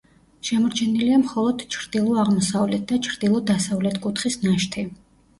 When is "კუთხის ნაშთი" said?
4.07-4.87